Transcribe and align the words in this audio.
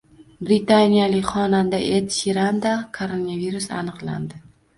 Britaniyalik 0.45 1.27
xonanda 1.33 1.81
Ed 1.97 2.05
Shiranda 2.17 2.73
koronavirus 2.97 3.67
aniqlandi 3.83 4.43